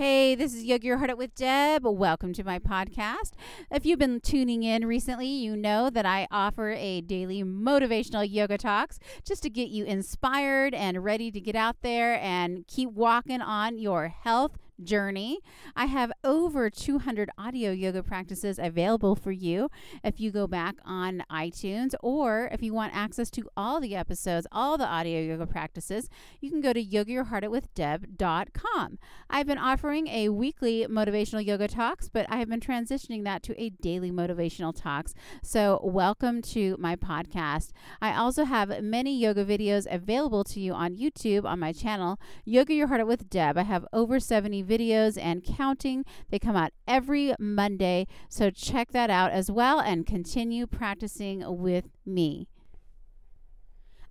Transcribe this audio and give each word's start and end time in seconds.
Hey, 0.00 0.34
this 0.34 0.54
is 0.54 0.64
Yoga 0.64 0.86
Your 0.86 0.96
Heart 0.96 1.10
Out 1.10 1.18
with 1.18 1.34
Deb. 1.34 1.84
Welcome 1.84 2.32
to 2.32 2.42
my 2.42 2.58
podcast. 2.58 3.32
If 3.70 3.84
you've 3.84 3.98
been 3.98 4.20
tuning 4.20 4.62
in 4.62 4.86
recently, 4.86 5.26
you 5.26 5.54
know 5.54 5.90
that 5.90 6.06
I 6.06 6.26
offer 6.30 6.70
a 6.70 7.02
daily 7.02 7.44
motivational 7.44 8.26
yoga 8.26 8.56
talks 8.56 8.98
just 9.26 9.42
to 9.42 9.50
get 9.50 9.68
you 9.68 9.84
inspired 9.84 10.72
and 10.72 11.04
ready 11.04 11.30
to 11.30 11.38
get 11.38 11.54
out 11.54 11.82
there 11.82 12.18
and 12.22 12.66
keep 12.66 12.92
walking 12.92 13.42
on 13.42 13.76
your 13.76 14.08
health 14.08 14.56
journey. 14.84 15.38
I 15.76 15.86
have 15.86 16.12
over 16.24 16.70
200 16.70 17.30
audio 17.38 17.70
yoga 17.70 18.02
practices 18.02 18.58
available 18.58 19.14
for 19.14 19.32
you 19.32 19.70
if 20.02 20.18
you 20.20 20.30
go 20.30 20.46
back 20.46 20.76
on 20.84 21.24
iTunes 21.30 21.94
or 22.02 22.50
if 22.52 22.62
you 22.62 22.74
want 22.74 22.94
access 22.94 23.30
to 23.30 23.48
all 23.56 23.80
the 23.80 23.96
episodes, 23.96 24.46
all 24.52 24.76
the 24.78 24.86
audio 24.86 25.20
yoga 25.20 25.46
practices, 25.46 26.08
you 26.40 26.50
can 26.50 26.60
go 26.60 26.72
to 26.72 26.84
yogayourheartoutwithdeb.com. 26.84 28.98
I've 29.28 29.46
been 29.46 29.58
offering 29.58 30.06
a 30.08 30.28
weekly 30.28 30.86
motivational 30.88 31.44
yoga 31.44 31.66
talks, 31.68 32.08
but 32.08 32.26
I 32.28 32.36
have 32.36 32.48
been 32.48 32.60
transitioning 32.60 33.24
that 33.24 33.42
to 33.44 33.60
a 33.60 33.70
daily 33.70 34.10
motivational 34.10 34.74
talks. 34.74 35.14
So, 35.42 35.80
welcome 35.82 36.42
to 36.42 36.76
my 36.78 36.96
podcast. 36.96 37.70
I 38.00 38.14
also 38.14 38.44
have 38.44 38.82
many 38.82 39.16
yoga 39.16 39.44
videos 39.44 39.86
available 39.90 40.44
to 40.44 40.60
you 40.60 40.72
on 40.72 40.96
YouTube 40.96 41.44
on 41.44 41.58
my 41.58 41.72
channel, 41.72 42.18
Yoga 42.44 42.74
Your 42.74 42.88
Heart 42.88 43.02
Out 43.02 43.06
with 43.06 43.30
Deb. 43.30 43.56
I 43.56 43.62
have 43.62 43.86
over 43.92 44.20
70 44.20 44.62
videos 44.70 45.18
and 45.20 45.42
counting. 45.42 46.04
They 46.30 46.38
come 46.38 46.54
out 46.56 46.72
every 46.86 47.34
Monday. 47.38 48.06
So 48.28 48.50
check 48.50 48.92
that 48.92 49.10
out 49.10 49.32
as 49.32 49.50
well 49.50 49.80
and 49.80 50.06
continue 50.06 50.66
practicing 50.66 51.42
with 51.58 51.88
me. 52.06 52.46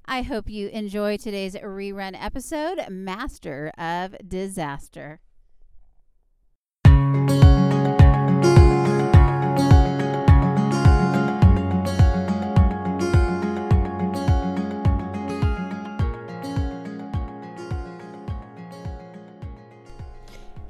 I 0.05 0.23
hope 0.23 0.49
you 0.49 0.69
enjoy 0.69 1.17
today's 1.17 1.55
rerun 1.55 2.17
episode, 2.19 2.79
Master 2.89 3.71
of 3.77 4.15
Disaster. 4.27 5.19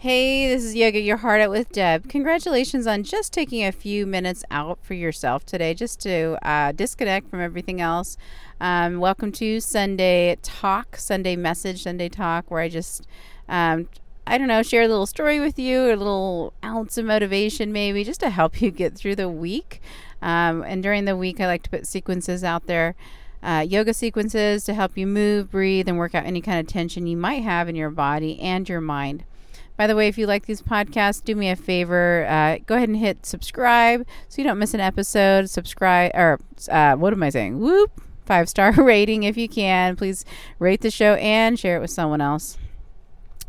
Hey, 0.01 0.47
this 0.47 0.63
is 0.63 0.75
Yoga 0.75 1.01
Your 1.01 1.17
Heart 1.17 1.41
Out 1.41 1.49
with 1.49 1.73
Deb. 1.73 2.07
Congratulations 2.07 2.87
on 2.87 3.03
just 3.03 3.33
taking 3.33 3.65
a 3.65 3.73
few 3.73 4.07
minutes 4.07 4.45
out 4.49 4.79
for 4.81 4.93
yourself 4.93 5.45
today, 5.45 5.73
just 5.73 5.99
to 6.03 6.37
uh, 6.41 6.71
disconnect 6.71 7.29
from 7.29 7.41
everything 7.41 7.81
else. 7.81 8.15
Um, 8.61 8.99
welcome 9.01 9.33
to 9.33 9.59
Sunday 9.59 10.37
Talk, 10.41 10.95
Sunday 10.95 11.35
Message, 11.35 11.83
Sunday 11.83 12.07
Talk, 12.07 12.49
where 12.49 12.61
I 12.61 12.69
just, 12.69 13.07
um, 13.49 13.89
I 14.25 14.37
don't 14.37 14.47
know, 14.47 14.63
share 14.63 14.83
a 14.83 14.87
little 14.87 15.05
story 15.05 15.41
with 15.41 15.59
you, 15.59 15.87
a 15.87 15.97
little 15.97 16.53
ounce 16.63 16.97
of 16.97 17.03
motivation 17.03 17.73
maybe, 17.73 18.05
just 18.05 18.21
to 18.21 18.29
help 18.29 18.61
you 18.61 18.71
get 18.71 18.95
through 18.95 19.17
the 19.17 19.27
week. 19.27 19.81
Um, 20.21 20.63
and 20.63 20.81
during 20.81 21.03
the 21.03 21.17
week, 21.17 21.41
I 21.41 21.45
like 21.45 21.63
to 21.63 21.69
put 21.69 21.85
sequences 21.85 22.41
out 22.41 22.67
there. 22.67 22.95
Uh, 23.43 23.65
yoga 23.67 23.93
sequences 23.93 24.63
to 24.63 24.73
help 24.73 24.97
you 24.97 25.05
move, 25.05 25.51
breathe, 25.51 25.89
and 25.89 25.97
work 25.97 26.15
out 26.15 26.25
any 26.25 26.39
kind 26.39 26.57
of 26.57 26.67
tension 26.67 27.05
you 27.05 27.17
might 27.17 27.43
have 27.43 27.67
in 27.67 27.75
your 27.75 27.89
body 27.89 28.39
and 28.39 28.69
your 28.69 28.79
mind. 28.79 29.25
By 29.79 29.87
the 29.87 29.95
way, 29.95 30.09
if 30.09 30.17
you 30.17 30.27
like 30.27 30.45
these 30.45 30.61
podcasts, 30.61 31.23
do 31.23 31.33
me 31.37 31.49
a 31.49 31.55
favor. 31.55 32.27
Uh, 32.27 32.57
go 32.65 32.75
ahead 32.75 32.89
and 32.89 32.97
hit 32.97 33.25
subscribe 33.25 34.05
so 34.27 34.41
you 34.41 34.45
don't 34.45 34.59
miss 34.59 34.73
an 34.73 34.81
episode. 34.81 35.49
Subscribe, 35.49 36.11
or 36.15 36.37
uh, 36.69 36.97
what 36.97 37.13
am 37.13 37.23
I 37.23 37.29
saying? 37.29 37.61
Whoop! 37.61 38.01
Five 38.25 38.49
star 38.49 38.73
rating 38.77 39.23
if 39.23 39.37
you 39.37 39.47
can. 39.47 39.95
Please 39.95 40.25
rate 40.59 40.81
the 40.81 40.91
show 40.91 41.13
and 41.13 41.57
share 41.57 41.77
it 41.77 41.79
with 41.79 41.91
someone 41.91 42.19
else. 42.19 42.57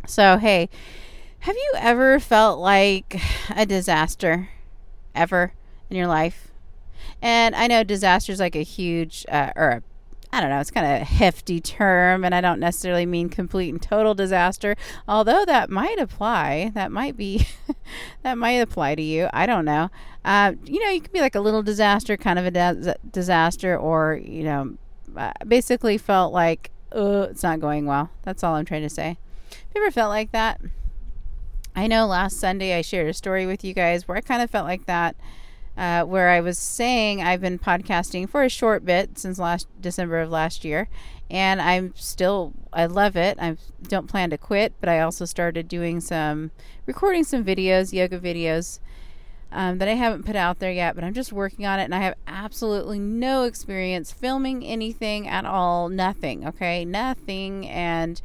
So, 0.06 0.36
hey, 0.36 0.68
have 1.40 1.56
you 1.56 1.72
ever 1.78 2.20
felt 2.20 2.60
like 2.60 3.20
a 3.56 3.66
disaster 3.66 4.50
ever 5.16 5.52
in 5.90 5.96
your 5.96 6.06
life? 6.06 6.52
And 7.20 7.56
I 7.56 7.66
know 7.66 7.82
disaster 7.82 8.30
is 8.30 8.38
like 8.38 8.54
a 8.54 8.62
huge 8.62 9.26
uh, 9.28 9.50
or 9.56 9.68
a 9.68 9.82
I 10.32 10.40
don't 10.40 10.50
know, 10.50 10.60
it's 10.60 10.70
kind 10.70 10.86
of 10.86 11.02
a 11.02 11.04
hefty 11.04 11.60
term, 11.60 12.24
and 12.24 12.34
I 12.34 12.40
don't 12.40 12.60
necessarily 12.60 13.04
mean 13.04 13.28
complete 13.28 13.70
and 13.70 13.82
total 13.82 14.14
disaster, 14.14 14.76
although 15.08 15.44
that 15.44 15.70
might 15.70 15.98
apply. 15.98 16.70
That 16.74 16.92
might 16.92 17.16
be, 17.16 17.48
that 18.22 18.38
might 18.38 18.52
apply 18.52 18.94
to 18.94 19.02
you. 19.02 19.28
I 19.32 19.46
don't 19.46 19.64
know. 19.64 19.90
Uh, 20.24 20.52
you 20.64 20.82
know, 20.84 20.90
you 20.90 21.00
could 21.00 21.12
be 21.12 21.20
like 21.20 21.34
a 21.34 21.40
little 21.40 21.62
disaster, 21.62 22.16
kind 22.16 22.38
of 22.38 22.46
a 22.46 22.50
da- 22.50 22.94
disaster, 23.10 23.76
or, 23.76 24.20
you 24.24 24.44
know, 24.44 24.76
basically 25.46 25.98
felt 25.98 26.32
like, 26.32 26.70
oh, 26.92 27.22
it's 27.22 27.42
not 27.42 27.58
going 27.58 27.86
well. 27.86 28.10
That's 28.22 28.44
all 28.44 28.54
I'm 28.54 28.64
trying 28.64 28.82
to 28.82 28.90
say. 28.90 29.18
Have 29.50 29.58
you 29.74 29.82
ever 29.82 29.90
felt 29.90 30.10
like 30.10 30.30
that? 30.30 30.60
I 31.74 31.86
know 31.86 32.06
last 32.06 32.38
Sunday 32.38 32.76
I 32.76 32.82
shared 32.82 33.08
a 33.08 33.14
story 33.14 33.46
with 33.46 33.64
you 33.64 33.74
guys 33.74 34.06
where 34.06 34.16
I 34.16 34.20
kind 34.20 34.42
of 34.42 34.50
felt 34.50 34.66
like 34.66 34.86
that 34.86 35.16
uh, 35.80 36.04
where 36.04 36.28
I 36.28 36.42
was 36.42 36.58
saying 36.58 37.22
I've 37.22 37.40
been 37.40 37.58
podcasting 37.58 38.28
for 38.28 38.44
a 38.44 38.50
short 38.50 38.84
bit 38.84 39.18
since 39.18 39.38
last 39.38 39.66
December 39.80 40.20
of 40.20 40.28
last 40.30 40.62
year, 40.62 40.90
and 41.30 41.58
I'm 41.58 41.94
still 41.96 42.52
I 42.70 42.84
love 42.84 43.16
it. 43.16 43.38
I 43.40 43.56
don't 43.84 44.06
plan 44.06 44.28
to 44.28 44.36
quit, 44.36 44.74
but 44.78 44.90
I 44.90 45.00
also 45.00 45.24
started 45.24 45.68
doing 45.68 46.00
some 46.00 46.50
recording 46.84 47.24
some 47.24 47.42
videos, 47.42 47.94
yoga 47.94 48.20
videos. 48.20 48.78
Um, 49.52 49.78
that 49.78 49.88
I 49.88 49.94
haven't 49.94 50.24
put 50.24 50.36
out 50.36 50.60
there 50.60 50.70
yet, 50.70 50.94
but 50.94 51.02
I'm 51.02 51.12
just 51.12 51.32
working 51.32 51.66
on 51.66 51.80
it, 51.80 51.84
and 51.84 51.94
I 51.94 51.98
have 52.02 52.14
absolutely 52.28 53.00
no 53.00 53.42
experience 53.42 54.12
filming 54.12 54.64
anything 54.64 55.26
at 55.26 55.44
all. 55.44 55.88
Nothing, 55.88 56.46
okay, 56.46 56.84
nothing, 56.84 57.66
and 57.66 58.22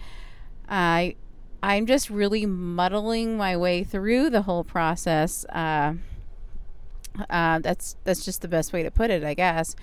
I, 0.70 1.16
I'm 1.64 1.88
just 1.88 2.12
really 2.12 2.46
muddling 2.46 3.38
my 3.38 3.58
way 3.58 3.84
through 3.84 4.30
the 4.30 4.44
whole 4.44 4.64
process. 4.64 5.46
Uh, 5.46 5.96
uh, 7.30 7.60
that's 7.60 7.96
that's 8.04 8.26
just 8.26 8.42
the 8.42 8.48
best 8.48 8.74
way 8.74 8.84
to 8.84 8.92
put 8.92 9.10
it, 9.10 9.24
I 9.24 9.34
guess. 9.34 9.76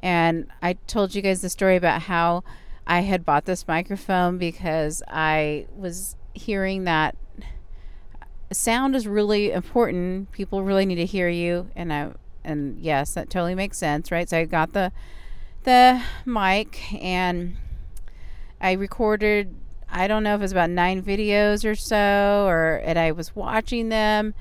And 0.00 0.48
I 0.62 0.74
told 0.86 1.14
you 1.14 1.22
guys 1.22 1.40
the 1.40 1.48
story 1.48 1.76
about 1.76 2.02
how 2.02 2.44
I 2.86 3.00
had 3.00 3.24
bought 3.24 3.46
this 3.46 3.66
microphone 3.66 4.38
because 4.38 5.02
I 5.08 5.66
was 5.76 6.16
hearing 6.34 6.84
that 6.84 7.16
sound 8.52 8.94
is 8.94 9.06
really 9.06 9.52
important. 9.52 10.30
People 10.32 10.62
really 10.62 10.86
need 10.86 10.96
to 10.96 11.06
hear 11.06 11.28
you, 11.28 11.70
and 11.74 11.92
I 11.92 12.10
and 12.44 12.78
yes, 12.80 13.14
that 13.14 13.30
totally 13.30 13.54
makes 13.54 13.78
sense, 13.78 14.10
right? 14.10 14.28
So 14.28 14.38
I 14.38 14.44
got 14.44 14.72
the 14.72 14.92
the 15.64 16.02
mic 16.26 16.92
and 17.02 17.56
I 18.60 18.72
recorded. 18.72 19.54
I 19.88 20.08
don't 20.08 20.24
know 20.24 20.34
if 20.34 20.40
it 20.40 20.42
was 20.42 20.52
about 20.52 20.70
nine 20.70 21.02
videos 21.02 21.64
or 21.64 21.74
so, 21.74 22.44
or 22.46 22.82
and 22.84 22.98
I 22.98 23.12
was 23.12 23.34
watching 23.34 23.88
them 23.88 24.34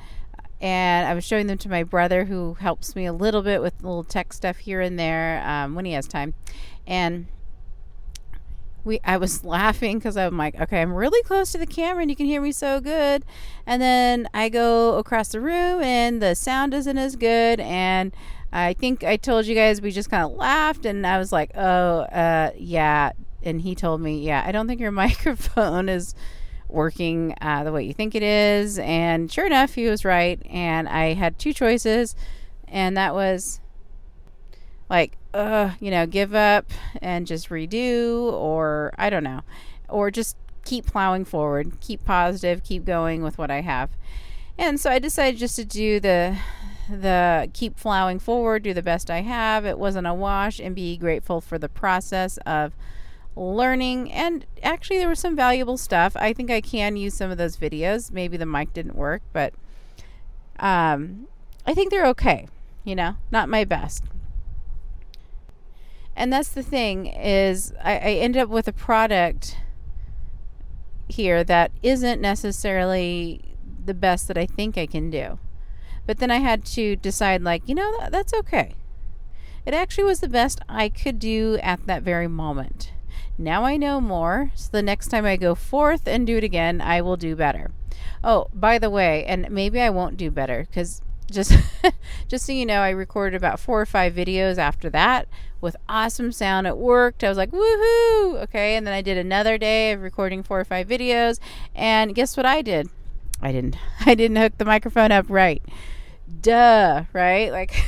and 0.61 1.07
I 1.07 1.13
was 1.13 1.23
showing 1.23 1.47
them 1.47 1.57
to 1.59 1.69
my 1.69 1.83
brother, 1.83 2.25
who 2.25 2.55
helps 2.55 2.95
me 2.95 3.05
a 3.05 3.13
little 3.13 3.41
bit 3.41 3.61
with 3.61 3.73
little 3.83 4.03
tech 4.03 4.33
stuff 4.33 4.57
here 4.57 4.81
and 4.81 4.97
there 4.97 5.45
um, 5.45 5.75
when 5.75 5.85
he 5.85 5.93
has 5.93 6.07
time. 6.07 6.33
And 6.87 7.27
we, 8.83 8.99
I 9.03 9.17
was 9.17 9.43
laughing 9.45 9.99
because 9.99 10.17
I'm 10.17 10.37
like, 10.37 10.59
okay, 10.59 10.81
I'm 10.81 10.93
really 10.93 11.21
close 11.23 11.51
to 11.51 11.57
the 11.57 11.65
camera 11.65 12.01
and 12.01 12.09
you 12.09 12.15
can 12.15 12.25
hear 12.25 12.41
me 12.41 12.51
so 12.51 12.79
good. 12.79 13.25
And 13.65 13.81
then 13.81 14.27
I 14.33 14.49
go 14.49 14.97
across 14.97 15.29
the 15.29 15.41
room 15.41 15.81
and 15.81 16.21
the 16.21 16.35
sound 16.35 16.73
isn't 16.73 16.97
as 16.97 17.15
good. 17.15 17.59
And 17.59 18.13
I 18.51 18.73
think 18.73 19.03
I 19.03 19.17
told 19.17 19.45
you 19.45 19.55
guys 19.55 19.81
we 19.81 19.91
just 19.91 20.09
kind 20.09 20.23
of 20.23 20.33
laughed 20.33 20.85
and 20.85 21.05
I 21.07 21.17
was 21.17 21.31
like, 21.31 21.51
oh, 21.55 22.01
uh, 22.01 22.51
yeah. 22.55 23.11
And 23.41 23.61
he 23.61 23.75
told 23.75 23.99
me, 23.99 24.21
yeah, 24.21 24.43
I 24.45 24.51
don't 24.51 24.67
think 24.67 24.79
your 24.79 24.91
microphone 25.03 25.89
is 25.89 26.15
working 26.73 27.35
uh, 27.41 27.63
the 27.63 27.71
way 27.71 27.83
you 27.83 27.93
think 27.93 28.15
it 28.15 28.23
is. 28.23 28.79
And 28.79 29.31
sure 29.31 29.45
enough, 29.45 29.75
he 29.75 29.87
was 29.87 30.03
right. 30.03 30.41
And 30.49 30.89
I 30.89 31.13
had 31.13 31.37
two 31.37 31.53
choices, 31.53 32.15
and 32.67 32.97
that 32.97 33.13
was 33.13 33.61
like, 34.89 35.17
uh, 35.33 35.71
you 35.79 35.91
know, 35.91 36.05
give 36.05 36.35
up 36.35 36.71
and 37.01 37.25
just 37.25 37.49
redo, 37.49 38.31
or 38.33 38.93
I 38.97 39.09
don't 39.09 39.23
know, 39.23 39.41
or 39.89 40.11
just 40.11 40.37
keep 40.65 40.85
plowing 40.85 41.25
forward, 41.25 41.79
keep 41.81 42.03
positive, 42.03 42.63
keep 42.63 42.85
going 42.85 43.23
with 43.23 43.37
what 43.37 43.51
I 43.51 43.61
have. 43.61 43.91
And 44.57 44.79
so 44.79 44.91
I 44.91 44.99
decided 44.99 45.39
just 45.39 45.55
to 45.55 45.65
do 45.65 45.99
the 45.99 46.37
the 46.89 47.49
keep 47.53 47.77
plowing 47.77 48.19
forward, 48.19 48.63
do 48.63 48.73
the 48.73 48.83
best 48.83 49.09
I 49.09 49.21
have. 49.21 49.65
It 49.65 49.79
wasn't 49.79 50.05
a 50.05 50.13
wash, 50.13 50.59
and 50.59 50.75
be 50.75 50.97
grateful 50.97 51.41
for 51.41 51.57
the 51.57 51.69
process 51.69 52.37
of 52.45 52.73
learning 53.35 54.11
and 54.11 54.45
actually 54.61 54.97
there 54.97 55.09
was 55.09 55.19
some 55.19 55.35
valuable 55.35 55.77
stuff. 55.77 56.15
I 56.15 56.33
think 56.33 56.51
i 56.51 56.61
can 56.61 56.95
use 56.95 57.13
some 57.13 57.31
of 57.31 57.37
those 57.37 57.57
videos. 57.57 58.11
Maybe 58.11 58.37
the 58.37 58.45
mic 58.45 58.73
didn't 58.73 58.95
work 58.95 59.21
but 59.31 59.53
um, 60.59 61.27
i 61.65 61.73
think 61.73 61.89
they're 61.89 62.05
okay 62.05 62.47
you 62.83 62.95
know 62.95 63.15
not 63.31 63.49
my 63.49 63.63
best. 63.63 64.03
And 66.15 66.31
that's 66.31 66.49
the 66.49 66.61
thing 66.61 67.07
is 67.07 67.73
I, 67.83 67.93
I 67.93 68.11
ended 68.21 68.43
up 68.43 68.49
with 68.49 68.67
a 68.67 68.73
product 68.73 69.57
here 71.09 71.43
that 71.43 71.71
isn't 71.81 72.21
necessarily 72.21 73.55
the 73.83 73.93
best 73.93 74.27
that 74.27 74.37
i 74.37 74.45
think 74.45 74.77
i 74.77 74.85
can 74.85 75.09
do. 75.09 75.39
But 76.05 76.19
then 76.19 76.29
i 76.29 76.37
had 76.37 76.65
to 76.65 76.95
decide 76.95 77.41
like 77.41 77.63
you 77.67 77.75
know 77.75 77.97
that, 77.99 78.11
that's 78.11 78.33
okay. 78.33 78.75
It 79.65 79.73
actually 79.73 80.03
was 80.03 80.19
the 80.19 80.27
best 80.27 80.59
i 80.69 80.89
could 80.89 81.17
do 81.19 81.57
at 81.63 81.87
that 81.87 82.03
very 82.03 82.27
moment 82.27 82.91
Now 83.37 83.63
I 83.63 83.77
know 83.77 83.99
more. 83.99 84.51
So 84.55 84.69
the 84.71 84.81
next 84.81 85.07
time 85.07 85.25
I 85.25 85.37
go 85.37 85.55
forth 85.55 86.07
and 86.07 86.27
do 86.27 86.37
it 86.37 86.43
again, 86.43 86.81
I 86.81 87.01
will 87.01 87.17
do 87.17 87.35
better. 87.35 87.71
Oh, 88.23 88.47
by 88.53 88.79
the 88.79 88.89
way, 88.89 89.25
and 89.25 89.49
maybe 89.49 89.81
I 89.81 89.89
won't 89.89 90.17
do 90.17 90.31
better 90.31 90.65
because 90.69 91.01
just 91.31 91.57
just 92.27 92.45
so 92.45 92.51
you 92.53 92.65
know, 92.65 92.81
I 92.81 92.89
recorded 92.89 93.35
about 93.35 93.59
four 93.59 93.81
or 93.81 93.85
five 93.85 94.13
videos 94.13 94.57
after 94.57 94.89
that 94.91 95.27
with 95.61 95.75
awesome 95.89 96.31
sound. 96.31 96.67
It 96.67 96.77
worked. 96.77 97.23
I 97.23 97.29
was 97.29 97.37
like, 97.37 97.51
woohoo! 97.51 98.41
Okay, 98.43 98.75
and 98.75 98.85
then 98.85 98.93
I 98.93 99.01
did 99.01 99.17
another 99.17 99.57
day 99.57 99.91
of 99.91 100.01
recording 100.01 100.43
four 100.43 100.59
or 100.59 100.65
five 100.65 100.87
videos, 100.87 101.39
and 101.75 102.15
guess 102.15 102.37
what 102.37 102.45
I 102.45 102.61
did? 102.61 102.89
I 103.41 103.51
didn't. 103.51 103.77
I 104.05 104.15
didn't 104.15 104.37
hook 104.37 104.57
the 104.57 104.65
microphone 104.65 105.11
up 105.11 105.25
right. 105.29 105.61
Duh, 106.41 107.03
right? 107.13 107.51
Like, 107.51 107.83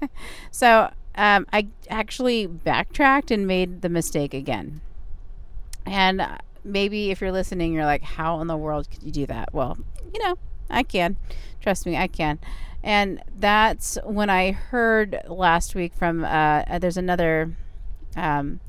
so 0.50 0.90
um, 1.18 1.46
I 1.52 1.66
actually 1.90 2.46
backtracked 2.46 3.32
and 3.32 3.44
made 3.44 3.82
the 3.82 3.88
mistake 3.88 4.32
again. 4.32 4.80
And 5.84 6.20
uh, 6.20 6.38
maybe 6.62 7.10
if 7.10 7.20
you're 7.20 7.32
listening, 7.32 7.72
you're 7.72 7.84
like, 7.84 8.04
how 8.04 8.40
in 8.40 8.46
the 8.46 8.56
world 8.56 8.88
could 8.88 9.02
you 9.02 9.10
do 9.10 9.26
that? 9.26 9.52
Well, 9.52 9.76
you 10.14 10.24
know, 10.24 10.36
I 10.70 10.84
can. 10.84 11.16
Trust 11.60 11.86
me, 11.86 11.96
I 11.96 12.06
can. 12.06 12.38
And 12.84 13.20
that's 13.36 13.98
when 14.04 14.30
I 14.30 14.52
heard 14.52 15.20
last 15.26 15.74
week 15.74 15.92
from 15.92 16.24
uh, 16.24 16.62
uh, 16.68 16.78
there's 16.78 16.96
another 16.96 17.56
um, 18.14 18.60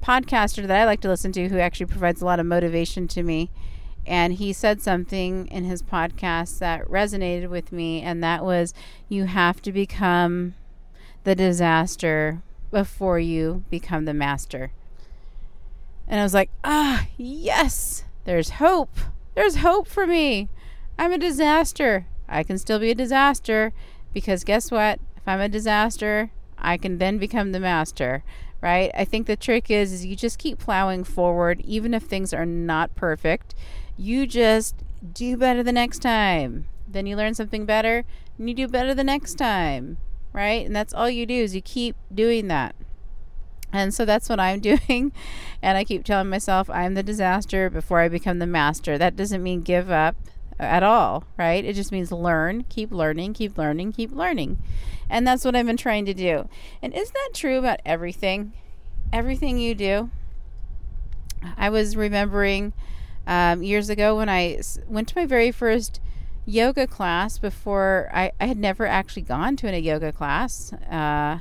podcaster 0.00 0.64
that 0.64 0.80
I 0.80 0.84
like 0.84 1.00
to 1.00 1.08
listen 1.08 1.32
to 1.32 1.48
who 1.48 1.58
actually 1.58 1.86
provides 1.86 2.22
a 2.22 2.24
lot 2.24 2.38
of 2.38 2.46
motivation 2.46 3.08
to 3.08 3.24
me. 3.24 3.50
And 4.06 4.34
he 4.34 4.52
said 4.52 4.80
something 4.80 5.48
in 5.48 5.64
his 5.64 5.82
podcast 5.82 6.60
that 6.60 6.86
resonated 6.86 7.50
with 7.50 7.72
me, 7.72 8.00
and 8.02 8.22
that 8.22 8.44
was 8.44 8.72
you 9.08 9.24
have 9.24 9.60
to 9.62 9.72
become 9.72 10.54
the 11.26 11.34
disaster 11.34 12.40
before 12.70 13.18
you 13.18 13.64
become 13.68 14.04
the 14.04 14.14
master. 14.14 14.70
And 16.06 16.20
I 16.20 16.22
was 16.22 16.32
like, 16.32 16.50
ah, 16.62 17.08
yes, 17.16 18.04
there's 18.24 18.50
hope. 18.50 18.96
There's 19.34 19.56
hope 19.56 19.88
for 19.88 20.06
me. 20.06 20.48
I'm 20.96 21.12
a 21.12 21.18
disaster. 21.18 22.06
I 22.28 22.44
can 22.44 22.58
still 22.58 22.78
be 22.78 22.92
a 22.92 22.94
disaster 22.94 23.72
because 24.14 24.44
guess 24.44 24.70
what? 24.70 25.00
If 25.16 25.26
I'm 25.26 25.40
a 25.40 25.48
disaster, 25.48 26.30
I 26.58 26.76
can 26.76 26.98
then 26.98 27.18
become 27.18 27.50
the 27.50 27.58
master, 27.58 28.22
right? 28.60 28.92
I 28.94 29.04
think 29.04 29.26
the 29.26 29.34
trick 29.34 29.68
is 29.68 29.92
is 29.92 30.06
you 30.06 30.14
just 30.14 30.38
keep 30.38 30.60
plowing 30.60 31.02
forward 31.02 31.60
even 31.64 31.92
if 31.92 32.04
things 32.04 32.32
are 32.32 32.46
not 32.46 32.94
perfect. 32.94 33.52
You 33.96 34.28
just 34.28 34.76
do 35.12 35.36
better 35.36 35.64
the 35.64 35.72
next 35.72 35.98
time. 36.02 36.66
Then 36.86 37.04
you 37.04 37.16
learn 37.16 37.34
something 37.34 37.66
better 37.66 38.04
and 38.38 38.48
you 38.48 38.54
do 38.54 38.68
better 38.68 38.94
the 38.94 39.02
next 39.02 39.34
time, 39.34 39.96
right? 40.36 40.66
And 40.66 40.76
that's 40.76 40.92
all 40.92 41.08
you 41.08 41.24
do 41.24 41.34
is 41.34 41.54
you 41.54 41.62
keep 41.62 41.96
doing 42.14 42.48
that. 42.48 42.76
And 43.72 43.92
so 43.92 44.04
that's 44.04 44.28
what 44.28 44.38
I'm 44.38 44.60
doing. 44.88 45.10
And 45.62 45.76
I 45.78 45.82
keep 45.82 46.04
telling 46.04 46.28
myself 46.28 46.70
I'm 46.70 46.94
the 46.94 47.02
disaster 47.02 47.70
before 47.70 48.00
I 48.00 48.08
become 48.08 48.38
the 48.38 48.46
master. 48.46 48.98
That 48.98 49.16
doesn't 49.16 49.42
mean 49.42 49.62
give 49.62 49.90
up 49.90 50.14
at 50.60 50.82
all, 50.82 51.24
right? 51.36 51.64
It 51.64 51.74
just 51.74 51.90
means 51.90 52.12
learn, 52.12 52.64
keep 52.68 52.92
learning, 52.92 53.32
keep 53.34 53.58
learning, 53.58 53.92
keep 53.92 54.12
learning. 54.12 54.58
And 55.08 55.26
that's 55.26 55.44
what 55.44 55.56
I've 55.56 55.66
been 55.66 55.76
trying 55.76 56.04
to 56.04 56.14
do. 56.14 56.48
And 56.82 56.94
isn't 56.94 57.14
that 57.14 57.30
true 57.32 57.58
about 57.58 57.80
everything? 57.84 58.52
Everything 59.12 59.58
you 59.58 59.74
do? 59.74 60.10
I 61.56 61.70
was 61.70 61.96
remembering 61.96 62.72
um, 63.26 63.62
years 63.62 63.88
ago 63.88 64.16
when 64.16 64.28
I 64.28 64.60
went 64.86 65.08
to 65.08 65.16
my 65.16 65.26
very 65.26 65.50
first 65.50 66.00
yoga 66.46 66.86
class 66.86 67.38
before 67.38 68.08
I, 68.14 68.32
I 68.40 68.46
had 68.46 68.56
never 68.56 68.86
actually 68.86 69.22
gone 69.22 69.56
to 69.56 69.68
a 69.68 69.78
yoga 69.78 70.12
class. 70.12 70.72
Uh, 70.72 71.40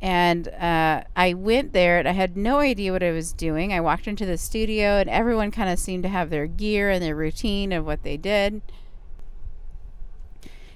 and 0.00 0.48
uh, 0.48 1.04
I 1.14 1.34
went 1.34 1.72
there 1.72 1.98
and 1.98 2.08
I 2.08 2.12
had 2.12 2.36
no 2.36 2.58
idea 2.58 2.92
what 2.92 3.02
I 3.02 3.12
was 3.12 3.32
doing. 3.32 3.72
I 3.72 3.80
walked 3.80 4.08
into 4.08 4.26
the 4.26 4.38
studio 4.38 4.98
and 4.98 5.08
everyone 5.08 5.50
kind 5.50 5.70
of 5.70 5.78
seemed 5.78 6.02
to 6.02 6.08
have 6.08 6.30
their 6.30 6.46
gear 6.46 6.90
and 6.90 7.02
their 7.02 7.16
routine 7.16 7.72
of 7.72 7.84
what 7.84 8.02
they 8.02 8.16
did. 8.16 8.60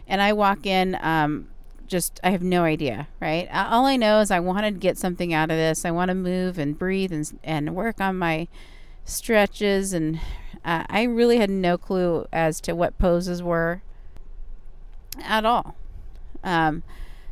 And 0.07 0.21
I 0.21 0.33
walk 0.33 0.67
in, 0.67 0.99
um, 1.01 1.49
just, 1.87 2.19
I 2.25 2.31
have 2.31 2.43
no 2.43 2.65
idea, 2.65 3.09
right? 3.21 3.49
All 3.53 3.87
I 3.87 3.97
know 3.97 4.21
is 4.21 4.31
I 4.31 4.41
wanted 4.41 4.75
to 4.75 4.81
get 4.81 4.97
something 4.97 5.35
out 5.35 5.51
of 5.51 5.57
this. 5.57 5.85
I 5.85 5.91
want 5.91 6.09
to 6.09 6.15
move 6.15 6.59
and 6.59 6.79
breathe 6.79 7.13
and, 7.13 7.39
and 7.45 7.75
work 7.75 8.01
on 8.01 8.17
my 8.17 8.49
stretches. 9.05 9.93
And 9.93 10.21
uh, 10.65 10.85
I 10.89 11.05
really 11.05 11.39
had 11.39 11.51
no 11.51 11.79
clue 11.79 12.27
as 12.33 12.61
to 12.63 12.75
what 12.75 12.99
poses 12.99 13.43
were 13.43 13.83
at 15.23 15.45
all. 15.45 15.75
Um, 16.43 16.83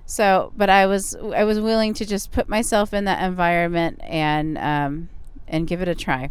so, 0.07 0.53
but 0.57 0.71
I 0.71 0.87
was 0.87 1.15
I 1.15 1.45
was 1.45 1.61
willing 1.61 1.93
to 1.95 2.07
just 2.07 2.33
put 2.33 2.49
myself 2.49 2.95
in 2.95 3.05
that 3.05 3.23
environment 3.23 4.01
and 4.03 4.57
um, 4.59 5.09
and 5.47 5.67
give 5.67 5.83
it 5.83 5.89
a 5.89 5.95
try. 5.95 6.31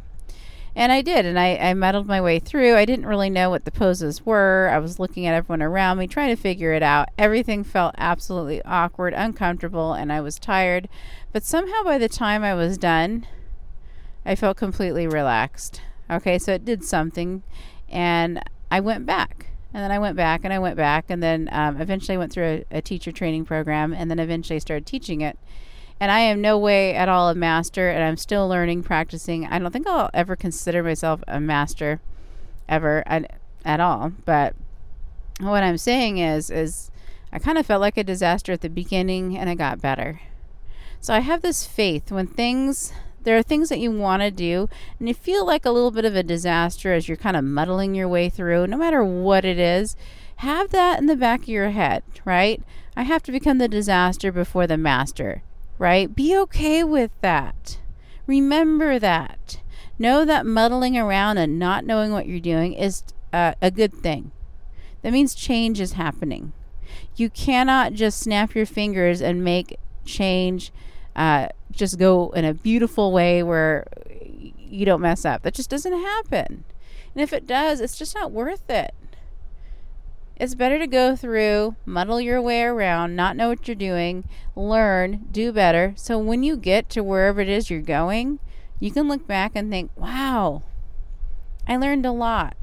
And 0.75 0.91
I 0.91 1.01
did, 1.01 1.25
and 1.25 1.39
I, 1.39 1.55
I 1.55 1.73
muddled 1.73 2.05
my 2.05 2.21
way 2.21 2.37
through. 2.37 2.75
I 2.75 2.85
didn't 2.85 3.07
really 3.07 3.31
know 3.31 3.49
what 3.49 3.65
the 3.65 3.71
poses 3.71 4.23
were. 4.23 4.69
I 4.71 4.77
was 4.77 4.99
looking 4.99 5.25
at 5.25 5.33
everyone 5.33 5.63
around 5.63 5.97
me, 5.97 6.05
trying 6.05 6.35
to 6.35 6.39
figure 6.39 6.71
it 6.71 6.83
out. 6.83 7.09
Everything 7.17 7.63
felt 7.63 7.95
absolutely 7.97 8.61
awkward, 8.63 9.15
uncomfortable, 9.15 9.93
and 9.93 10.13
I 10.13 10.21
was 10.21 10.37
tired. 10.37 10.87
But 11.33 11.43
somehow, 11.43 11.81
by 11.83 11.97
the 11.97 12.07
time 12.07 12.43
I 12.43 12.53
was 12.53 12.77
done, 12.77 13.25
I 14.23 14.35
felt 14.35 14.57
completely 14.57 15.07
relaxed. 15.07 15.81
Okay, 16.09 16.39
so 16.39 16.53
it 16.53 16.65
did 16.65 16.83
something, 16.83 17.43
and 17.89 18.41
I 18.71 18.79
went 18.79 19.05
back. 19.05 19.47
And 19.73 19.83
then 19.83 19.91
I 19.91 19.99
went 19.99 20.15
back 20.15 20.43
and 20.43 20.53
I 20.53 20.59
went 20.59 20.77
back 20.77 21.05
and 21.09 21.21
then 21.21 21.49
um, 21.51 21.79
eventually 21.79 22.17
went 22.17 22.31
through 22.31 22.65
a, 22.71 22.77
a 22.77 22.81
teacher 22.81 23.11
training 23.11 23.45
program 23.45 23.93
and 23.93 24.09
then 24.09 24.17
eventually 24.17 24.59
started 24.59 24.85
teaching 24.85 25.21
it. 25.21 25.37
And 25.99 26.09
I 26.09 26.19
am 26.19 26.41
no 26.41 26.57
way 26.57 26.95
at 26.95 27.09
all 27.09 27.29
a 27.29 27.35
master 27.35 27.89
and 27.89 28.03
I'm 28.03 28.17
still 28.17 28.47
learning, 28.47 28.83
practicing. 28.83 29.45
I 29.45 29.59
don't 29.59 29.71
think 29.71 29.85
I'll 29.87 30.09
ever 30.13 30.35
consider 30.35 30.81
myself 30.83 31.21
a 31.27 31.39
master 31.39 31.99
ever 32.69 33.03
at, 33.05 33.39
at 33.65 33.79
all. 33.79 34.13
But 34.25 34.55
what 35.39 35.63
I'm 35.63 35.77
saying 35.77 36.17
is, 36.17 36.49
is 36.49 36.89
I 37.31 37.39
kind 37.39 37.57
of 37.57 37.65
felt 37.65 37.81
like 37.81 37.97
a 37.97 38.03
disaster 38.03 38.53
at 38.53 38.61
the 38.61 38.69
beginning 38.69 39.37
and 39.37 39.49
I 39.49 39.55
got 39.55 39.81
better. 39.81 40.21
So 41.01 41.13
I 41.13 41.19
have 41.19 41.41
this 41.41 41.67
faith 41.67 42.11
when 42.11 42.27
things 42.27 42.93
there 43.27 43.37
are 43.37 43.43
things 43.43 43.67
that 43.67 43.79
you 43.79 43.91
want 43.91 44.21
to 44.21 44.31
do 44.31 44.69
and 44.97 45.09
you 45.09 45.13
feel 45.13 45.45
like 45.45 45.65
a 45.65 45.69
little 45.69 45.91
bit 45.91 46.05
of 46.05 46.15
a 46.15 46.23
disaster 46.23 46.93
as 46.93 47.09
you're 47.09 47.17
kind 47.17 47.35
of 47.35 47.43
muddling 47.43 47.93
your 47.93 48.07
way 48.07 48.29
through, 48.29 48.65
no 48.67 48.77
matter 48.77 49.03
what 49.03 49.43
it 49.43 49.59
is. 49.59 49.97
Have 50.37 50.71
that 50.71 50.97
in 50.97 51.07
the 51.07 51.15
back 51.17 51.41
of 51.41 51.49
your 51.49 51.71
head, 51.71 52.03
right? 52.23 52.63
I 52.95 53.03
have 53.03 53.21
to 53.23 53.33
become 53.33 53.57
the 53.57 53.67
disaster 53.67 54.31
before 54.31 54.65
the 54.65 54.77
master, 54.77 55.43
right? 55.77 56.15
Be 56.15 56.37
okay 56.37 56.85
with 56.85 57.11
that. 57.19 57.79
Remember 58.27 58.97
that. 58.97 59.59
Know 59.99 60.23
that 60.23 60.45
muddling 60.45 60.97
around 60.97 61.37
and 61.37 61.59
not 61.59 61.83
knowing 61.83 62.13
what 62.13 62.27
you're 62.27 62.39
doing 62.39 62.71
is 62.75 63.03
uh, 63.33 63.55
a 63.61 63.69
good 63.69 63.93
thing. 63.93 64.31
That 65.01 65.11
means 65.11 65.35
change 65.35 65.81
is 65.81 65.93
happening. 65.93 66.53
You 67.17 67.29
cannot 67.29 67.91
just 67.91 68.21
snap 68.21 68.55
your 68.55 68.65
fingers 68.65 69.21
and 69.21 69.43
make 69.43 69.77
change 70.05 70.71
uh, 71.13 71.49
just 71.71 71.99
go 71.99 72.29
in 72.31 72.45
a 72.45 72.53
beautiful 72.53 73.11
way 73.11 73.43
where 73.43 73.87
you 74.57 74.85
don't 74.85 75.01
mess 75.01 75.25
up. 75.25 75.43
That 75.43 75.53
just 75.53 75.69
doesn't 75.69 75.93
happen. 75.93 76.63
And 77.13 77.23
if 77.23 77.33
it 77.33 77.47
does, 77.47 77.79
it's 77.81 77.97
just 77.97 78.15
not 78.15 78.31
worth 78.31 78.69
it. 78.69 78.93
It's 80.35 80.53
better 80.53 80.77
to 80.77 80.85
go 80.85 81.15
through, 81.15 81.75
muddle 81.83 82.21
your 82.21 82.39
way 82.39 82.61
around, 82.61 83.15
not 83.15 83.35
know 83.35 83.49
what 83.49 83.67
you're 83.67 83.73
doing, 83.73 84.23
learn, 84.55 85.25
do 85.31 85.51
better. 85.51 85.93
So 85.95 86.19
when 86.19 86.43
you 86.43 86.55
get 86.57 86.89
to 86.91 87.03
wherever 87.03 87.41
it 87.41 87.49
is 87.49 87.71
you're 87.71 87.81
going, 87.81 88.39
you 88.79 88.91
can 88.91 89.07
look 89.07 89.25
back 89.25 89.53
and 89.55 89.71
think, 89.71 89.89
wow, 89.95 90.61
I 91.67 91.75
learned 91.75 92.05
a 92.05 92.11
lot. 92.11 92.55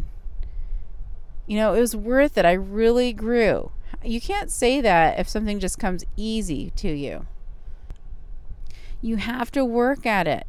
You 1.49 1.59
know, 1.59 1.75
it 1.75 1.81
was 1.81 1.97
worth 1.97 2.39
it. 2.39 2.45
I 2.45 2.53
really 2.53 3.13
grew. 3.13 3.73
You 4.05 4.21
can't 4.21 4.53
say 4.53 4.81
that 4.81 5.19
if 5.19 5.29
something 5.29 5.59
just 5.59 5.79
comes 5.79 6.05
easy 6.17 6.71
to 6.77 6.89
you. 6.89 7.27
You 9.05 9.17
have 9.17 9.53
to 9.53 9.67
work 9.67 10.07
at 10.07 10.27
it. 10.27 10.47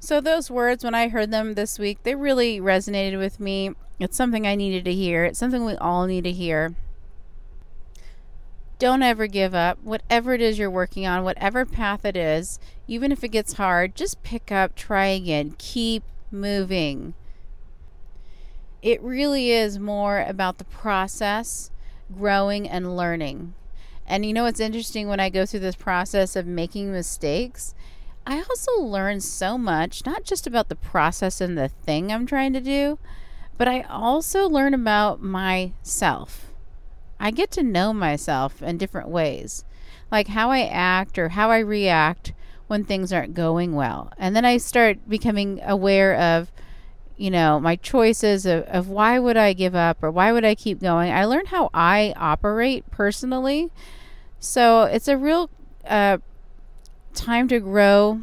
So, 0.00 0.20
those 0.20 0.50
words, 0.50 0.82
when 0.82 0.92
I 0.92 1.06
heard 1.06 1.30
them 1.30 1.54
this 1.54 1.78
week, 1.78 2.02
they 2.02 2.16
really 2.16 2.58
resonated 2.58 3.16
with 3.16 3.38
me. 3.38 3.76
It's 4.00 4.16
something 4.16 4.44
I 4.44 4.56
needed 4.56 4.84
to 4.86 4.92
hear, 4.92 5.24
it's 5.24 5.38
something 5.38 5.64
we 5.64 5.76
all 5.76 6.06
need 6.06 6.24
to 6.24 6.32
hear. 6.32 6.74
Don't 8.80 9.04
ever 9.04 9.28
give 9.28 9.54
up. 9.54 9.78
Whatever 9.84 10.34
it 10.34 10.40
is 10.40 10.58
you're 10.58 10.68
working 10.68 11.06
on, 11.06 11.22
whatever 11.22 11.64
path 11.64 12.04
it 12.04 12.16
is, 12.16 12.58
even 12.88 13.12
if 13.12 13.22
it 13.22 13.28
gets 13.28 13.52
hard, 13.52 13.94
just 13.94 14.24
pick 14.24 14.50
up, 14.50 14.74
try 14.74 15.06
again, 15.06 15.54
keep 15.58 16.02
moving. 16.32 17.14
It 18.82 19.00
really 19.00 19.52
is 19.52 19.78
more 19.78 20.24
about 20.26 20.58
the 20.58 20.64
process, 20.64 21.70
growing, 22.12 22.68
and 22.68 22.96
learning. 22.96 23.54
And 24.10 24.26
you 24.26 24.32
know 24.32 24.42
what's 24.42 24.58
interesting 24.58 25.06
when 25.06 25.20
I 25.20 25.30
go 25.30 25.46
through 25.46 25.60
this 25.60 25.76
process 25.76 26.34
of 26.34 26.44
making 26.44 26.90
mistakes? 26.90 27.76
I 28.26 28.38
also 28.38 28.82
learn 28.82 29.20
so 29.20 29.56
much, 29.56 30.04
not 30.04 30.24
just 30.24 30.48
about 30.48 30.68
the 30.68 30.74
process 30.74 31.40
and 31.40 31.56
the 31.56 31.68
thing 31.68 32.10
I'm 32.10 32.26
trying 32.26 32.52
to 32.54 32.60
do, 32.60 32.98
but 33.56 33.68
I 33.68 33.82
also 33.82 34.48
learn 34.48 34.74
about 34.74 35.22
myself. 35.22 36.50
I 37.20 37.30
get 37.30 37.52
to 37.52 37.62
know 37.62 37.92
myself 37.92 38.60
in 38.60 38.78
different 38.78 39.10
ways, 39.10 39.64
like 40.10 40.26
how 40.26 40.50
I 40.50 40.62
act 40.64 41.16
or 41.16 41.28
how 41.28 41.52
I 41.52 41.60
react 41.60 42.32
when 42.66 42.82
things 42.82 43.12
aren't 43.12 43.34
going 43.34 43.76
well. 43.76 44.12
And 44.18 44.34
then 44.34 44.44
I 44.44 44.56
start 44.56 45.08
becoming 45.08 45.60
aware 45.62 46.16
of, 46.16 46.50
you 47.16 47.30
know, 47.30 47.60
my 47.60 47.76
choices 47.76 48.44
of, 48.44 48.64
of 48.64 48.88
why 48.88 49.20
would 49.20 49.36
I 49.36 49.52
give 49.52 49.76
up 49.76 50.02
or 50.02 50.10
why 50.10 50.32
would 50.32 50.44
I 50.44 50.56
keep 50.56 50.80
going. 50.80 51.12
I 51.12 51.26
learn 51.26 51.46
how 51.46 51.70
I 51.72 52.12
operate 52.16 52.90
personally. 52.90 53.70
So 54.40 54.84
it's 54.84 55.06
a 55.06 55.18
real 55.18 55.50
uh, 55.86 56.18
time 57.14 57.46
to 57.48 57.60
grow 57.60 58.22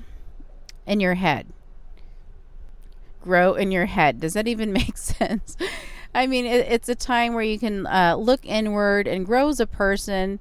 in 0.87 0.99
your 0.99 1.13
head. 1.13 1.45
Grow 3.21 3.53
in 3.53 3.71
your 3.71 3.85
head. 3.85 4.19
Does 4.19 4.33
that 4.33 4.47
even 4.47 4.73
make 4.73 4.97
sense? 4.97 5.55
I 6.15 6.25
mean, 6.25 6.45
it, 6.45 6.65
it's 6.71 6.89
a 6.89 6.95
time 6.95 7.35
where 7.35 7.43
you 7.43 7.59
can 7.59 7.85
uh, 7.85 8.15
look 8.15 8.43
inward 8.43 9.07
and 9.07 9.25
grow 9.25 9.49
as 9.49 9.59
a 9.59 9.67
person 9.67 10.39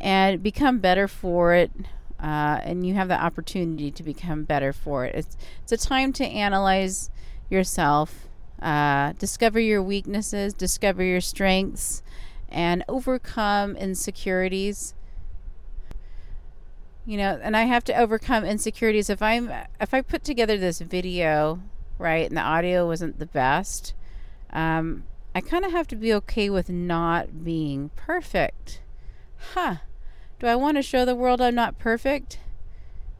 and 0.00 0.42
become 0.42 0.78
better 0.78 1.06
for 1.06 1.52
it. 1.52 1.70
Uh, 2.18 2.58
and 2.62 2.86
you 2.86 2.94
have 2.94 3.08
the 3.08 3.22
opportunity 3.22 3.90
to 3.90 4.02
become 4.02 4.44
better 4.44 4.72
for 4.72 5.04
it. 5.04 5.14
It's 5.14 5.36
it's 5.62 5.72
a 5.72 5.76
time 5.76 6.12
to 6.14 6.24
analyze 6.24 7.10
yourself, 7.48 8.26
uh, 8.60 9.12
discover 9.12 9.60
your 9.60 9.80
weaknesses, 9.82 10.52
discover 10.52 11.04
your 11.04 11.20
strengths, 11.20 12.02
and 12.48 12.84
overcome 12.88 13.76
insecurities. 13.76 14.94
You 17.08 17.16
know, 17.16 17.40
and 17.42 17.56
I 17.56 17.62
have 17.62 17.84
to 17.84 17.98
overcome 17.98 18.44
insecurities 18.44 19.08
if 19.08 19.22
I'm 19.22 19.50
if 19.80 19.94
I 19.94 20.02
put 20.02 20.24
together 20.24 20.58
this 20.58 20.78
video 20.82 21.58
right 21.96 22.28
and 22.28 22.36
the 22.36 22.42
audio 22.42 22.86
wasn't 22.86 23.18
the 23.18 23.24
best. 23.24 23.94
Um, 24.52 25.04
I 25.34 25.40
kind 25.40 25.64
of 25.64 25.72
have 25.72 25.88
to 25.88 25.96
be 25.96 26.12
okay 26.12 26.50
with 26.50 26.68
not 26.68 27.42
being 27.42 27.92
perfect. 27.96 28.82
Huh. 29.54 29.76
Do 30.38 30.48
I 30.48 30.56
want 30.56 30.76
to 30.76 30.82
show 30.82 31.06
the 31.06 31.14
world 31.14 31.40
I'm 31.40 31.54
not 31.54 31.78
perfect? 31.78 32.40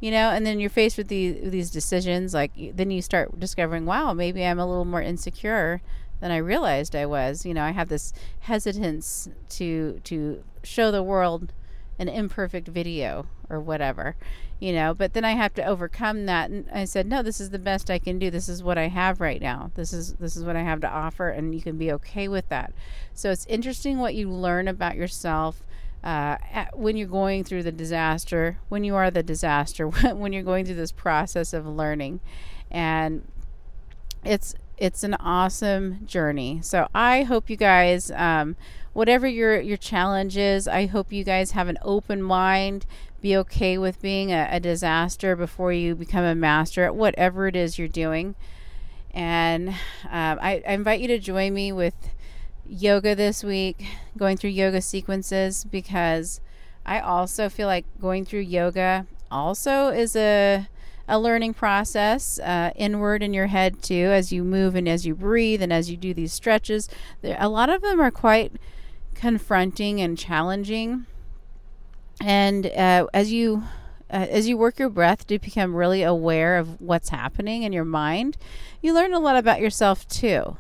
You 0.00 0.11
know, 0.11 0.28
and 0.33 0.45
then 0.45 0.61
you're 0.61 0.68
faced 0.68 0.99
with 0.99 1.09
these 1.09 1.50
these 1.50 1.71
decisions 1.71 2.35
like 2.35 2.52
then 2.76 2.90
you 2.90 3.00
start 3.00 3.40
discovering, 3.40 3.87
wow, 3.87 4.12
maybe 4.12 4.45
I'm 4.45 4.59
a 4.59 4.68
little 4.68 4.85
more 4.85 5.00
insecure 5.00 5.80
than 6.21 6.30
I 6.30 6.37
realized 6.37 6.95
I 6.95 7.07
was. 7.07 7.47
You 7.47 7.54
know, 7.54 7.64
I 7.64 7.71
have 7.71 7.88
this 7.88 8.12
hesitance 8.40 9.30
to 9.49 9.99
to 10.04 10.45
show 10.62 10.90
the 10.90 11.02
world 11.02 11.54
an 11.99 12.11
imperfect 12.11 12.68
video 12.68 13.25
or 13.50 13.61
whatever 13.61 14.17
you 14.61 14.73
know 14.73 14.93
but 14.93 15.12
then 15.12 15.25
i 15.25 15.33
have 15.33 15.55
to 15.55 15.64
overcome 15.64 16.26
that. 16.26 16.50
And 16.50 16.69
i 16.73 16.85
said 16.85 17.07
no 17.07 17.23
this 17.23 17.40
is 17.40 17.50
the 17.50 17.59
best 17.59 17.90
i 17.90 17.99
can 17.99 18.19
do. 18.19 18.31
This 18.31 18.49
is 18.49 18.62
what 18.62 18.78
i 18.78 18.88
have 18.88 19.21
right 19.21 19.40
now. 19.40 19.71
This 19.75 19.93
is 19.93 20.14
this 20.14 20.37
is 20.37 20.45
what 20.45 20.57
i 20.57 20.62
have 20.62 20.81
to 20.81 20.88
offer 20.88 21.28
and 21.28 21.55
you 21.55 21.61
can 21.61 21.76
be 21.78 21.93
okay 21.93 22.28
with 22.28 22.49
that. 22.49 22.73
So 23.14 23.31
it's 23.31 23.47
interesting 23.47 23.99
what 23.99 24.14
you 24.14 24.31
learn 24.31 24.69
about 24.69 24.97
yourself 24.97 25.62
uh, 26.05 26.37
when 26.75 26.97
you're 26.97 27.09
going 27.09 27.43
through 27.43 27.64
the 27.64 27.73
disaster 27.73 28.59
when 28.69 28.85
you 28.85 28.95
are 28.95 29.11
the 29.11 29.23
disaster 29.23 29.88
when 30.14 30.33
you're 30.33 30.43
going 30.43 30.64
through 30.64 30.75
this 30.75 30.93
process 30.93 31.52
of 31.52 31.67
learning. 31.67 32.21
And 32.71 33.26
it's 34.25 34.55
it's 34.76 35.02
an 35.02 35.14
awesome 35.14 36.07
journey. 36.07 36.61
So 36.62 36.88
i 36.95 37.23
hope 37.23 37.49
you 37.49 37.57
guys 37.57 38.11
um, 38.12 38.57
whatever 38.93 39.28
your 39.28 39.61
your 39.61 39.76
challenge 39.76 40.37
is 40.37 40.67
i 40.67 40.87
hope 40.87 41.12
you 41.12 41.23
guys 41.23 41.52
have 41.52 41.69
an 41.69 41.78
open 41.83 42.21
mind 42.21 42.85
be 43.20 43.37
okay 43.37 43.78
with 43.78 44.00
being 44.00 44.32
a, 44.32 44.48
a 44.50 44.60
disaster 44.60 45.34
before 45.34 45.72
you 45.72 45.94
become 45.94 46.25
a 46.25 46.34
master 46.34 46.84
at 46.84 46.94
whatever 46.94 47.46
it 47.46 47.56
is 47.56 47.78
you're 47.78 47.88
doing. 47.88 48.34
And 49.12 49.70
um, 49.70 50.38
I, 50.40 50.62
I 50.66 50.72
invite 50.72 51.00
you 51.00 51.08
to 51.08 51.18
join 51.18 51.54
me 51.54 51.72
with 51.72 51.94
yoga 52.66 53.14
this 53.14 53.42
week, 53.42 53.84
going 54.16 54.37
through 54.37 54.50
yoga 54.50 54.80
sequences, 54.80 55.64
because 55.64 56.40
I 56.87 57.00
also 57.00 57.48
feel 57.48 57.66
like 57.66 57.84
going 58.00 58.25
through 58.25 58.40
yoga 58.40 59.06
also 59.30 59.88
is 59.88 60.16
a 60.16 60.68
a 61.10 61.18
learning 61.18 61.54
process 61.54 62.38
uh, 62.40 62.70
inward 62.76 63.22
in 63.22 63.32
your 63.32 63.46
head 63.46 63.82
too 63.82 63.94
as 63.94 64.30
you 64.30 64.44
move 64.44 64.75
and 64.75 64.87
as 64.87 65.06
you 65.06 65.14
breathe 65.14 65.62
and 65.62 65.72
as 65.72 65.90
you 65.90 65.96
do 65.96 66.12
these 66.12 66.34
stretches 66.34 66.87
there, 67.22 67.37
a 67.40 67.48
lot 67.48 67.70
of 67.70 67.80
them 67.80 67.98
are 67.98 68.10
quite 68.10 68.52
confronting 69.14 70.02
and 70.02 70.18
challenging 70.18 71.06
and 72.20 72.66
uh, 72.66 73.06
as 73.14 73.32
you 73.32 73.62
uh, 74.10 74.26
as 74.30 74.48
you 74.48 74.56
work 74.56 74.78
your 74.78 74.88
breath 74.88 75.26
to 75.26 75.38
become 75.38 75.75
really 75.75 76.02
aware 76.02 76.56
of 76.56 76.80
what's 76.80 77.10
happening 77.10 77.62
in 77.62 77.72
your 77.72 77.84
mind, 77.84 78.37
you 78.80 78.94
learn 78.94 79.12
a 79.12 79.20
lot 79.20 79.37
about 79.37 79.60
yourself 79.60 80.08
too. 80.08 80.56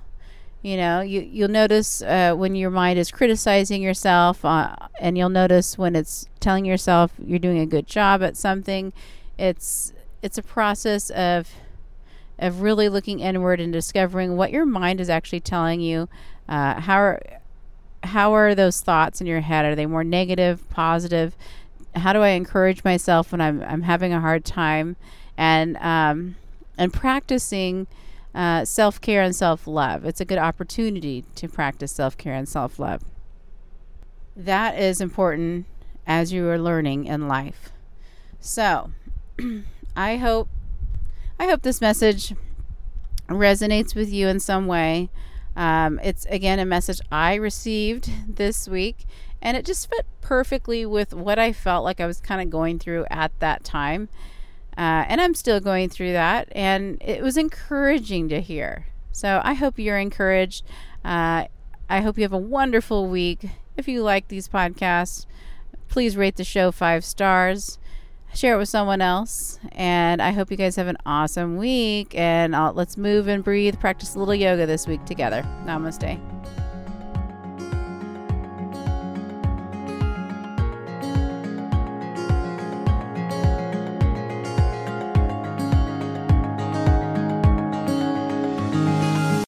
You 0.62 0.76
know, 0.76 1.00
you 1.00 1.20
you'll 1.20 1.48
notice 1.48 2.02
uh, 2.02 2.34
when 2.34 2.54
your 2.54 2.70
mind 2.70 2.98
is 2.98 3.10
criticizing 3.10 3.80
yourself, 3.80 4.44
uh, 4.44 4.74
and 5.00 5.16
you'll 5.16 5.28
notice 5.28 5.78
when 5.78 5.96
it's 5.96 6.26
telling 6.40 6.64
yourself 6.64 7.12
you're 7.18 7.38
doing 7.38 7.58
a 7.58 7.66
good 7.66 7.86
job 7.86 8.22
at 8.22 8.36
something. 8.36 8.92
It's 9.38 9.92
it's 10.22 10.36
a 10.36 10.42
process 10.42 11.10
of 11.10 11.48
of 12.38 12.60
really 12.60 12.88
looking 12.88 13.20
inward 13.20 13.60
and 13.60 13.72
discovering 13.72 14.36
what 14.36 14.50
your 14.52 14.66
mind 14.66 15.00
is 15.00 15.10
actually 15.10 15.40
telling 15.40 15.80
you. 15.80 16.08
Uh, 16.48 16.80
how 16.80 17.18
how 18.02 18.32
are 18.34 18.54
those 18.54 18.80
thoughts 18.80 19.20
in 19.20 19.26
your 19.26 19.40
head? 19.40 19.64
Are 19.64 19.74
they 19.74 19.86
more 19.86 20.04
negative, 20.04 20.68
positive? 20.70 21.36
How 21.94 22.12
do 22.12 22.20
I 22.20 22.30
encourage 22.30 22.84
myself 22.84 23.32
when 23.32 23.40
I'm 23.40 23.62
I'm 23.62 23.82
having 23.82 24.12
a 24.12 24.20
hard 24.20 24.44
time? 24.44 24.96
And 25.36 25.76
um, 25.78 26.36
and 26.76 26.92
practicing 26.92 27.86
uh, 28.34 28.64
self 28.64 29.00
care 29.00 29.22
and 29.22 29.34
self 29.34 29.66
love. 29.66 30.04
It's 30.04 30.20
a 30.20 30.24
good 30.24 30.38
opportunity 30.38 31.24
to 31.34 31.48
practice 31.48 31.92
self 31.92 32.16
care 32.16 32.34
and 32.34 32.48
self 32.48 32.78
love. 32.78 33.02
That 34.36 34.78
is 34.78 35.00
important 35.00 35.66
as 36.06 36.32
you 36.32 36.48
are 36.48 36.58
learning 36.58 37.06
in 37.06 37.28
life. 37.28 37.70
So, 38.40 38.92
I 39.96 40.16
hope 40.16 40.48
I 41.38 41.46
hope 41.46 41.62
this 41.62 41.80
message 41.80 42.34
resonates 43.28 43.94
with 43.94 44.12
you 44.12 44.28
in 44.28 44.40
some 44.40 44.66
way. 44.66 45.10
Um, 45.56 45.98
it's 46.02 46.24
again 46.26 46.58
a 46.58 46.64
message 46.64 47.00
I 47.10 47.34
received 47.34 48.10
this 48.36 48.68
week, 48.68 49.06
and 49.42 49.56
it 49.56 49.64
just 49.64 49.88
fit 49.88 50.06
perfectly 50.20 50.86
with 50.86 51.12
what 51.12 51.38
I 51.38 51.52
felt 51.52 51.84
like 51.84 52.00
I 52.00 52.06
was 52.06 52.20
kind 52.20 52.40
of 52.40 52.50
going 52.50 52.78
through 52.78 53.06
at 53.10 53.32
that 53.40 53.64
time. 53.64 54.08
Uh, 54.76 55.04
and 55.08 55.20
I'm 55.20 55.34
still 55.34 55.58
going 55.58 55.88
through 55.88 56.12
that, 56.12 56.48
and 56.52 56.98
it 57.00 57.22
was 57.22 57.36
encouraging 57.36 58.28
to 58.28 58.40
hear. 58.40 58.86
So 59.10 59.40
I 59.42 59.54
hope 59.54 59.78
you're 59.78 59.98
encouraged. 59.98 60.64
Uh, 61.04 61.46
I 61.90 62.00
hope 62.00 62.16
you 62.16 62.22
have 62.22 62.32
a 62.32 62.38
wonderful 62.38 63.08
week. 63.08 63.44
If 63.76 63.88
you 63.88 64.02
like 64.02 64.28
these 64.28 64.48
podcasts, 64.48 65.26
please 65.88 66.16
rate 66.16 66.36
the 66.36 66.44
show 66.44 66.70
five 66.70 67.04
stars 67.04 67.78
share 68.34 68.54
it 68.54 68.58
with 68.58 68.68
someone 68.68 69.00
else. 69.00 69.58
And 69.72 70.22
I 70.22 70.32
hope 70.32 70.50
you 70.50 70.56
guys 70.56 70.76
have 70.76 70.88
an 70.88 70.98
awesome 71.06 71.56
week. 71.56 72.14
And 72.14 72.54
I'll, 72.54 72.72
let's 72.72 72.96
move 72.96 73.28
and 73.28 73.42
breathe, 73.42 73.78
practice 73.80 74.14
a 74.14 74.18
little 74.18 74.34
yoga 74.34 74.66
this 74.66 74.86
week 74.86 75.04
together. 75.04 75.42
Namaste. 75.64 76.37